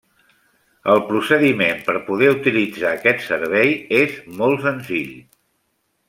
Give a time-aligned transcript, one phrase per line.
[0.93, 5.13] El procediment per poder utilitzar aquest servei és molt senzill.